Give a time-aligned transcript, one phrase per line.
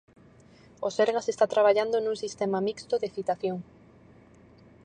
[0.87, 3.57] O Sergas está traballando nun sistema mixto de citación.